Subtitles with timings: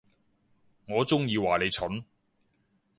[0.87, 2.03] 我中意話你蠢